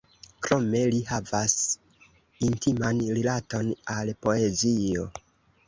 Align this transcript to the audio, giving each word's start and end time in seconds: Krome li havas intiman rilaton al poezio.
Krome 0.45 0.79
li 0.95 1.01
havas 1.09 1.53
intiman 2.49 3.03
rilaton 3.19 3.73
al 3.99 4.13
poezio. 4.27 5.09